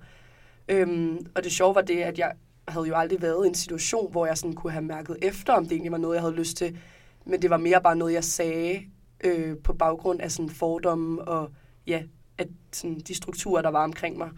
Øhm, 0.67 1.27
og 1.35 1.43
det 1.43 1.51
sjove 1.51 1.75
var 1.75 1.81
det, 1.81 1.97
at 1.97 2.19
jeg 2.19 2.33
havde 2.67 2.87
jo 2.87 2.95
aldrig 2.95 3.21
været 3.21 3.45
i 3.45 3.47
en 3.47 3.55
situation, 3.55 4.11
hvor 4.11 4.25
jeg 4.25 4.37
sådan 4.37 4.53
kunne 4.53 4.71
have 4.71 4.85
mærket 4.85 5.17
efter, 5.21 5.53
om 5.53 5.63
det 5.63 5.71
egentlig 5.71 5.91
var 5.91 5.97
noget, 5.97 6.15
jeg 6.15 6.21
havde 6.21 6.35
lyst 6.35 6.57
til. 6.57 6.79
Men 7.25 7.41
det 7.41 7.49
var 7.49 7.57
mere 7.57 7.81
bare 7.81 7.95
noget, 7.95 8.13
jeg 8.13 8.23
sagde 8.23 8.81
øh, 9.23 9.57
på 9.57 9.73
baggrund 9.73 10.21
af 10.21 10.31
sådan 10.31 10.49
fordomme 10.49 11.21
og 11.21 11.51
ja, 11.87 12.03
at 12.37 12.47
sådan 12.71 12.99
de 12.99 13.15
strukturer, 13.15 13.61
der 13.61 13.69
var 13.69 13.83
omkring 13.83 14.17
mig. 14.17 14.29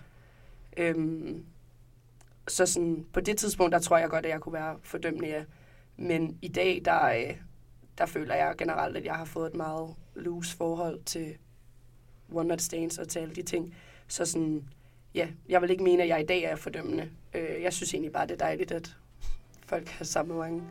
Øhm, 0.77 1.45
så 2.47 2.65
sådan, 2.65 3.05
på 3.13 3.19
det 3.19 3.37
tidspunkt, 3.37 3.73
der 3.73 3.79
tror 3.79 3.97
jeg 3.97 4.09
godt, 4.09 4.25
at 4.25 4.31
jeg 4.31 4.41
kunne 4.41 4.53
være 4.53 4.75
fordømmende, 4.83 5.27
ja. 5.27 5.43
Men 6.01 6.37
i 6.41 6.47
dag, 6.47 6.81
der, 6.85 7.05
øh, 7.05 7.35
der 7.97 8.05
føler 8.05 8.35
jeg 8.35 8.55
generelt, 8.57 8.97
at 8.97 9.05
jeg 9.05 9.15
har 9.15 9.25
fået 9.25 9.47
et 9.47 9.55
meget 9.55 9.95
loose 10.15 10.57
forhold 10.57 11.03
til 11.03 11.37
one 12.31 12.47
night 12.47 12.61
stands 12.61 12.97
og 12.97 13.07
til 13.07 13.19
alle 13.19 13.35
de 13.35 13.43
ting. 13.43 13.75
Så 14.07 14.25
sådan, 14.25 14.69
ja, 15.15 15.27
jeg 15.49 15.61
vil 15.61 15.69
ikke 15.69 15.83
mene, 15.83 16.03
at 16.03 16.09
jeg 16.09 16.21
i 16.21 16.25
dag 16.25 16.43
er 16.43 16.55
fordømmende. 16.55 17.09
Øh, 17.33 17.61
jeg 17.61 17.73
synes 17.73 17.93
egentlig 17.93 18.11
bare, 18.11 18.27
det 18.27 18.33
er 18.33 18.37
dejligt, 18.37 18.71
at 18.71 18.97
folk 19.65 19.87
har 19.89 20.05
samme 20.05 20.33
mange. 20.33 20.63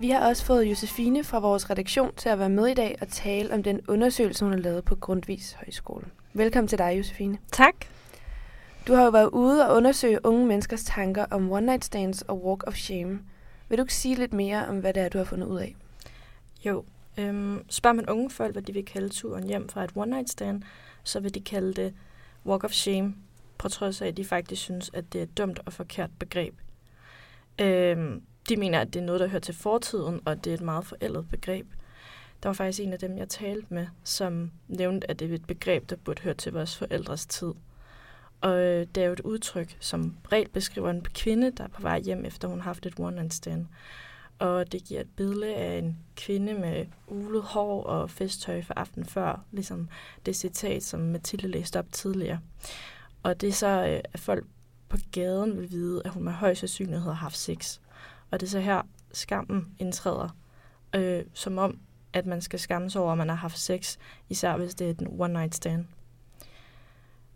Vi 0.00 0.10
har 0.10 0.28
også 0.28 0.44
fået 0.44 0.64
Josefine 0.64 1.24
fra 1.24 1.38
vores 1.38 1.70
redaktion 1.70 2.14
til 2.16 2.28
at 2.28 2.38
være 2.38 2.48
med 2.48 2.66
i 2.66 2.74
dag 2.74 2.98
og 3.00 3.08
tale 3.08 3.54
om 3.54 3.62
den 3.62 3.80
undersøgelse, 3.88 4.44
hun 4.44 4.52
har 4.52 4.60
lavet 4.60 4.84
på 4.84 4.96
Grundvis 4.96 5.52
Højskole. 5.52 6.06
Velkommen 6.32 6.68
til 6.68 6.78
dig, 6.78 6.98
Josefine. 6.98 7.38
Tak. 7.52 7.74
Du 8.86 8.94
har 8.94 9.04
jo 9.04 9.10
været 9.10 9.28
ude 9.28 9.68
og 9.68 9.76
undersøge 9.76 10.26
unge 10.26 10.46
menneskers 10.46 10.84
tanker 10.84 11.24
om 11.30 11.52
one 11.52 11.66
night 11.66 11.84
stands 11.84 12.22
og 12.22 12.44
walk 12.44 12.66
of 12.66 12.74
shame. 12.74 13.20
Vil 13.68 13.78
du 13.78 13.82
ikke 13.82 13.94
sige 13.94 14.14
lidt 14.14 14.32
mere 14.32 14.66
om, 14.66 14.78
hvad 14.78 14.94
det 14.94 15.02
er, 15.02 15.08
du 15.08 15.18
har 15.18 15.24
fundet 15.24 15.46
ud 15.46 15.58
af? 15.58 15.76
Jo, 16.64 16.84
øhm, 17.18 17.64
spørger 17.68 17.94
man 17.94 18.08
unge 18.08 18.30
folk, 18.30 18.52
hvad 18.52 18.62
de 18.62 18.72
vil 18.72 18.84
kalde 18.84 19.08
turen 19.08 19.44
hjem 19.44 19.68
fra 19.68 19.84
et 19.84 19.90
one 19.94 20.10
night 20.10 20.30
stand, 20.30 20.62
så 21.04 21.20
vil 21.20 21.34
de 21.34 21.40
kalde 21.40 21.72
det 21.72 21.94
walk 22.46 22.64
of 22.64 22.72
shame, 22.72 23.14
på 23.58 23.68
trods 23.68 24.02
af, 24.02 24.06
at 24.06 24.16
de 24.16 24.24
faktisk 24.24 24.62
synes, 24.62 24.90
at 24.94 25.12
det 25.12 25.18
er 25.18 25.22
et 25.22 25.38
dumt 25.38 25.60
og 25.66 25.72
forkert 25.72 26.10
begreb. 26.18 26.54
Øhm, 27.60 28.22
de 28.50 28.56
mener, 28.56 28.80
at 28.80 28.94
det 28.94 29.00
er 29.00 29.04
noget, 29.04 29.20
der 29.20 29.26
hører 29.26 29.40
til 29.40 29.54
fortiden, 29.54 30.20
og 30.24 30.44
det 30.44 30.50
er 30.50 30.54
et 30.54 30.60
meget 30.60 30.86
forældet 30.86 31.28
begreb. 31.30 31.66
Der 32.42 32.48
var 32.48 32.54
faktisk 32.54 32.80
en 32.80 32.92
af 32.92 32.98
dem, 32.98 33.18
jeg 33.18 33.28
talte 33.28 33.74
med, 33.74 33.86
som 34.04 34.50
nævnte, 34.68 35.10
at 35.10 35.18
det 35.18 35.30
er 35.30 35.34
et 35.34 35.46
begreb, 35.46 35.90
der 35.90 35.96
burde 35.96 36.22
høre 36.22 36.34
til 36.34 36.52
vores 36.52 36.76
forældres 36.76 37.26
tid. 37.26 37.52
Og 38.40 38.58
øh, 38.58 38.86
det 38.94 39.02
er 39.02 39.06
jo 39.06 39.12
et 39.12 39.20
udtryk, 39.20 39.76
som 39.80 40.16
reelt 40.32 40.52
beskriver 40.52 40.90
en 40.90 41.04
kvinde, 41.14 41.50
der 41.50 41.64
er 41.64 41.68
på 41.68 41.82
vej 41.82 42.00
hjem, 42.00 42.24
efter 42.24 42.48
hun 42.48 42.60
har 42.60 42.64
haft 42.64 42.86
et 42.86 43.00
one-night 43.00 43.28
stand. 43.28 43.66
Og 44.38 44.72
det 44.72 44.84
giver 44.84 45.00
et 45.00 45.10
billede 45.16 45.54
af 45.54 45.78
en 45.78 45.98
kvinde 46.16 46.54
med 46.54 46.86
ulet 47.08 47.42
hår 47.42 47.84
og 47.84 48.10
festtøj 48.10 48.62
for 48.62 48.74
aften 48.76 49.04
før, 49.04 49.44
ligesom 49.52 49.88
det 50.26 50.36
citat, 50.36 50.82
som 50.82 51.00
Mathilde 51.00 51.48
læste 51.48 51.78
op 51.78 51.92
tidligere. 51.92 52.40
Og 53.22 53.40
det 53.40 53.48
er 53.48 53.52
så, 53.52 53.66
øh, 53.66 54.00
at 54.12 54.20
folk 54.20 54.44
på 54.88 54.96
gaden 55.12 55.56
vil 55.58 55.70
vide, 55.70 56.02
at 56.04 56.10
hun 56.10 56.24
med 56.24 56.32
høj 56.32 56.54
sandsynlighed 56.54 57.04
har 57.04 57.12
haft 57.12 57.36
sex. 57.36 57.78
Og 58.30 58.40
det 58.40 58.46
er 58.46 58.50
så 58.50 58.60
her, 58.60 58.82
skammen 59.12 59.74
indtræder, 59.78 60.28
øh, 60.94 61.24
som 61.34 61.58
om, 61.58 61.78
at 62.12 62.26
man 62.26 62.40
skal 62.40 62.58
skamme 62.58 62.90
sig 62.90 63.00
over, 63.00 63.12
at 63.12 63.18
man 63.18 63.28
har 63.28 63.36
haft 63.36 63.58
sex, 63.58 63.96
især 64.28 64.56
hvis 64.56 64.74
det 64.74 64.90
er 64.90 65.06
en 65.06 65.20
one-night 65.20 65.56
stand. 65.56 65.86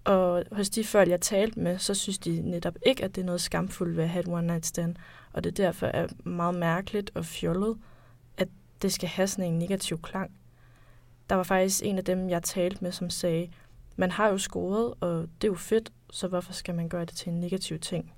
Og 0.04 0.44
hos 0.52 0.70
de 0.70 0.84
folk, 0.84 1.08
jeg 1.08 1.20
talte 1.20 1.60
med, 1.60 1.78
så 1.78 1.94
synes 1.94 2.18
de 2.18 2.40
netop 2.40 2.74
ikke, 2.86 3.04
at 3.04 3.14
det 3.14 3.20
er 3.20 3.26
noget 3.26 3.40
skamfuldt 3.40 3.96
ved 3.96 4.04
at 4.04 4.10
have 4.10 4.20
et 4.20 4.28
one-night 4.28 4.66
stand. 4.66 4.96
Og 5.32 5.44
det 5.44 5.56
derfor 5.56 5.86
er 5.86 6.06
meget 6.24 6.54
mærkeligt 6.54 7.10
og 7.14 7.24
fjollet, 7.24 7.78
at 8.36 8.48
det 8.82 8.92
skal 8.92 9.08
have 9.08 9.28
sådan 9.28 9.52
en 9.52 9.58
negativ 9.58 10.02
klang. 10.02 10.30
Der 11.30 11.36
var 11.36 11.42
faktisk 11.42 11.84
en 11.84 11.98
af 11.98 12.04
dem, 12.04 12.30
jeg 12.30 12.42
talte 12.42 12.84
med, 12.84 12.92
som 12.92 13.10
sagde, 13.10 13.50
man 13.96 14.10
har 14.10 14.28
jo 14.28 14.38
scoret, 14.38 14.94
og 15.00 15.28
det 15.40 15.46
er 15.46 15.52
jo 15.52 15.54
fedt, 15.54 15.92
så 16.10 16.28
hvorfor 16.28 16.52
skal 16.52 16.74
man 16.74 16.88
gøre 16.88 17.04
det 17.04 17.16
til 17.16 17.32
en 17.32 17.40
negativ 17.40 17.78
ting? 17.78 18.13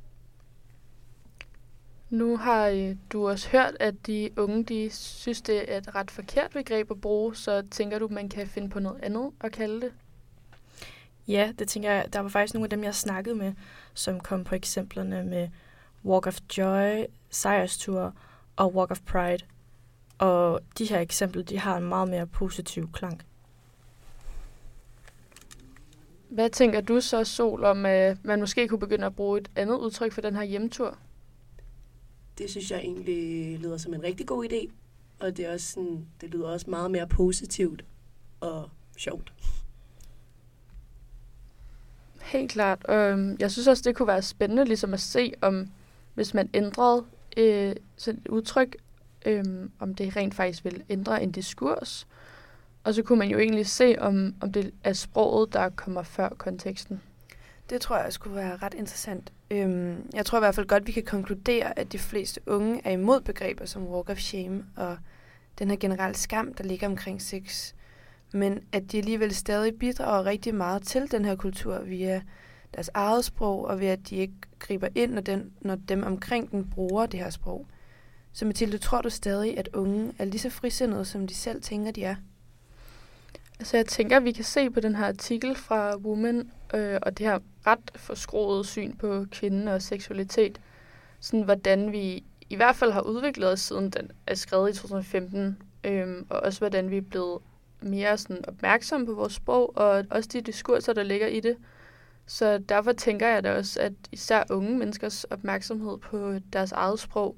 Nu 2.11 2.37
har 2.37 2.67
øh, 2.67 2.97
du 3.13 3.29
også 3.29 3.49
hørt, 3.49 3.77
at 3.81 3.95
de 4.07 4.31
unge 4.37 4.65
de 4.65 4.91
synes, 4.91 5.43
det 5.43 5.73
er 5.73 5.79
et 5.79 5.95
ret 5.95 6.11
forkert 6.11 6.51
begreb 6.51 6.91
at 6.91 7.01
bruge, 7.01 7.37
så 7.37 7.63
tænker 7.71 7.99
du, 7.99 8.09
man 8.09 8.29
kan 8.29 8.47
finde 8.47 8.69
på 8.69 8.81
noget 8.81 9.01
andet 9.03 9.31
at 9.41 9.53
kalde 9.53 9.81
det? 9.81 9.93
Ja, 11.29 11.53
det 11.59 11.69
tænker 11.69 11.91
jeg. 11.91 12.07
Der 12.13 12.21
var 12.21 12.29
faktisk 12.29 12.55
nogle 12.55 12.65
af 12.65 12.71
dem, 12.71 12.85
jeg 12.85 12.95
snakkede 12.95 13.35
med, 13.35 13.53
som 13.95 14.21
kom 14.21 14.45
på 14.45 14.55
eksemplerne 14.55 15.25
med 15.25 15.49
Walk 16.05 16.27
of 16.27 16.39
Joy, 16.59 17.05
Sejrstur 17.31 18.15
og 18.57 18.75
Walk 18.75 18.91
of 18.91 19.01
Pride. 19.01 19.45
Og 20.19 20.61
de 20.79 20.85
her 20.85 21.01
eksempler, 21.01 21.43
de 21.43 21.59
har 21.59 21.77
en 21.77 21.89
meget 21.89 22.09
mere 22.09 22.27
positiv 22.27 22.93
klang. 22.93 23.23
Hvad 26.29 26.51
tænker 26.51 26.81
du 26.81 27.01
så, 27.01 27.25
Sol, 27.25 27.65
om 27.65 27.87
at 27.87 28.25
man 28.25 28.41
måske 28.41 28.69
kunne 28.69 28.79
begynde 28.79 29.07
at 29.07 29.17
bruge 29.17 29.41
et 29.41 29.51
andet 29.57 29.77
udtryk 29.77 30.13
for 30.13 30.21
den 30.21 30.37
her 30.37 30.43
hjemtur? 30.43 30.99
Det 32.39 32.51
synes 32.51 32.71
jeg 32.71 32.79
egentlig 32.79 33.59
lyder 33.59 33.77
som 33.77 33.95
en 33.95 34.03
rigtig 34.03 34.27
god 34.27 34.45
idé. 34.45 34.71
Og 35.19 35.37
det, 35.37 35.47
er 35.47 35.53
også 35.53 35.73
sådan, 35.73 36.07
det 36.21 36.31
lyder 36.31 36.49
også 36.49 36.71
meget 36.71 36.91
mere 36.91 37.07
positivt 37.07 37.85
og 38.41 38.71
sjovt. 38.97 39.33
Helt 42.23 42.51
klart. 42.51 42.87
Øh, 42.89 43.37
jeg 43.39 43.51
synes 43.51 43.67
også, 43.67 43.83
det 43.87 43.97
kunne 43.97 44.09
være 44.09 44.23
spændende 44.23 44.65
ligesom 44.65 44.95
at 44.95 45.01
se, 45.01 45.33
om 45.41 45.69
hvis 46.15 46.35
man 46.35 46.51
ændrede 46.55 47.05
øh, 47.37 47.77
sådan 47.97 48.21
et 48.21 48.29
udtryk, 48.29 48.77
øh, 49.27 49.45
om 49.79 49.95
det 49.95 50.17
rent 50.17 50.35
faktisk 50.35 50.65
vil 50.65 50.83
ændre 50.89 51.23
en 51.23 51.33
diskurs. 51.33 52.07
Og 52.85 52.95
så 52.95 53.03
kunne 53.03 53.19
man 53.19 53.29
jo 53.29 53.39
egentlig 53.39 53.67
se, 53.67 53.97
om, 53.99 54.35
om 54.41 54.53
det 54.53 54.75
er 54.85 54.93
sproget, 54.93 55.53
der 55.53 55.69
kommer 55.69 56.03
før 56.03 56.29
konteksten. 56.29 57.01
Det 57.71 57.81
tror 57.81 57.99
jeg 57.99 58.13
skulle 58.13 58.37
være 58.37 58.57
ret 58.57 58.75
interessant. 58.75 59.33
Øhm, 59.51 60.11
jeg 60.15 60.27
tror 60.27 60.39
i 60.39 60.41
hvert 60.41 60.55
fald 60.55 60.67
godt, 60.67 60.87
vi 60.87 60.93
kan 60.93 61.05
konkludere, 61.05 61.79
at 61.79 61.93
de 61.93 61.99
fleste 61.99 62.41
unge 62.47 62.81
er 62.85 62.91
imod 62.91 63.21
begreber 63.21 63.65
som 63.65 63.87
walk 63.87 64.11
of 64.11 64.19
shame 64.19 64.65
og 64.77 64.99
den 65.59 65.71
her 65.71 65.77
generelle 65.77 66.17
skam, 66.17 66.55
der 66.55 66.65
ligger 66.65 66.87
omkring 66.87 67.23
sex. 67.23 67.75
Men 68.33 68.61
at 68.73 68.93
de 68.93 68.99
alligevel 68.99 69.35
stadig 69.35 69.79
bidrager 69.79 70.27
rigtig 70.27 70.55
meget 70.55 70.83
til 70.83 71.11
den 71.11 71.25
her 71.25 71.37
kultur 71.37 71.79
via 71.79 72.23
deres 72.75 72.91
eget 72.95 73.25
sprog, 73.25 73.65
og 73.65 73.81
ved 73.81 73.87
at 73.87 74.11
de 74.11 74.17
ikke 74.17 74.35
griber 74.59 74.89
ind, 74.95 75.13
når, 75.13 75.21
den, 75.21 75.53
når 75.61 75.75
dem 75.75 76.03
omkring 76.03 76.51
den 76.51 76.71
bruger 76.71 77.07
det 77.07 77.21
her 77.21 77.31
sprog. 77.31 77.67
Så 78.33 78.45
Mathilde, 78.45 78.79
tror 78.79 79.01
du 79.01 79.11
stadig, 79.11 79.59
at 79.59 79.69
unge 79.75 80.13
er 80.19 80.25
lige 80.25 80.41
så 80.41 80.51
frisindede, 80.51 81.05
som 81.05 81.27
de 81.27 81.35
selv 81.35 81.63
tænker, 81.63 81.91
de 81.91 82.05
er? 82.05 82.17
Altså 83.59 83.77
jeg 83.77 83.87
tænker, 83.87 84.17
at 84.17 84.25
vi 84.25 84.33
kan 84.33 84.45
se 84.45 84.71
på 84.71 84.81
den 84.81 84.95
her 84.95 85.07
artikel 85.07 85.57
fra 85.57 85.97
Woman, 85.97 86.51
øh, 86.75 86.99
og 87.03 87.19
det 87.19 87.27
her 87.27 87.39
ret 87.67 87.91
forskroede 87.97 88.65
syn 88.65 88.97
på 88.97 89.27
kvinden 89.31 89.69
og 89.69 89.83
seksualitet, 89.83 90.61
sådan 91.21 91.43
hvordan 91.43 91.93
vi 91.93 92.25
i 92.51 92.57
hvert 92.57 92.77
fald 92.77 92.93
har 92.93 93.01
udviklet 93.01 93.53
os 93.53 93.61
siden 93.61 93.91
den 93.91 94.11
er 94.27 94.35
skrevet 94.35 94.71
i 94.71 94.73
2015, 94.73 95.63
øh, 95.85 96.25
og 96.31 96.41
også 96.41 96.59
hvordan 96.59 96.91
vi 96.91 96.97
er 96.97 97.03
blevet 97.03 97.39
mere 97.81 98.19
sådan 98.19 98.49
opmærksomme 98.49 99.07
på 99.07 99.15
vores 99.15 99.33
sprog, 99.33 99.77
og 99.77 100.05
også 100.11 100.29
de 100.33 100.41
diskurser, 100.41 100.93
der 100.93 101.03
ligger 101.03 101.27
i 101.27 101.41
det. 101.41 101.57
Så 102.27 102.59
derfor 102.59 102.93
tænker 102.93 103.29
jeg 103.29 103.45
da 103.45 103.57
også, 103.57 103.81
at 103.81 103.93
især 104.13 104.45
unge 104.51 104.79
menneskers 104.79 105.25
opmærksomhed 105.25 105.99
på 105.99 106.35
deres 106.53 106.73
eget 106.73 106.99
sprog 106.99 107.37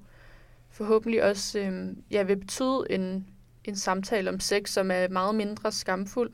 forhåbentlig 0.71 1.25
også 1.25 1.59
øh, 1.59 1.97
ja, 2.11 2.23
vil 2.23 2.37
betyde 2.37 2.87
en, 2.91 3.27
en 3.69 3.77
samtale 3.77 4.31
om 4.31 4.41
sex, 4.41 4.71
som 4.71 4.91
er 4.91 5.09
meget 5.09 5.35
mindre 5.35 5.73
skamfuld. 5.73 6.33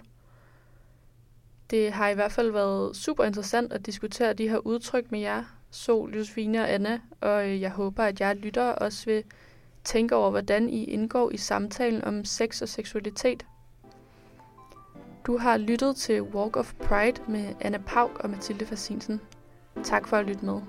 Det 1.71 1.93
har 1.93 2.09
i 2.09 2.15
hvert 2.15 2.33
fald 2.33 2.51
været 2.51 2.97
super 2.97 3.25
interessant 3.25 3.73
at 3.73 3.87
diskutere 3.87 4.33
de 4.33 4.49
her 4.49 4.59
udtryk 4.59 5.11
med 5.11 5.21
jer, 5.21 5.45
Sol, 5.71 6.17
Josefine 6.17 6.61
og 6.61 6.73
Anna, 6.73 7.01
og 7.21 7.49
øh, 7.49 7.61
jeg 7.61 7.71
håber, 7.71 8.05
at 8.05 8.21
jeg 8.21 8.37
lytter 8.37 8.65
også 8.65 9.05
vil 9.07 9.25
tænke 9.85 10.17
over, 10.17 10.31
hvordan 10.31 10.69
I 10.69 10.85
indgår 10.85 11.31
i 11.31 11.37
samtalen 11.37 12.05
om 12.05 12.25
sex 12.25 12.63
og 12.63 12.69
seksualitet. 12.69 13.47
Du 15.27 15.39
har 15.39 15.57
lyttet 15.57 15.97
til 15.97 16.23
Walk 16.23 16.57
of 16.57 16.75
Pride 16.75 17.21
med 17.29 17.55
Anna 17.61 17.79
Pauk 17.87 18.19
og 18.19 18.31
Mathilde 18.31 18.67
Fassinsen. 18.67 19.21
Tak 19.85 20.09
for 20.09 20.17
at 20.17 20.27
lytte 20.27 20.45
med. 20.45 20.61